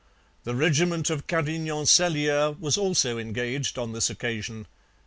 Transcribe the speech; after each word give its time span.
The 0.45 0.55
regiment 0.55 1.11
of 1.11 1.27
Carignan 1.27 1.85
Salieres 1.85 2.57
was 2.59 2.75
also 2.75 3.19
engaged 3.19 3.77
on 3.77 3.93
this 3.93 4.09
occasion. 4.09 4.65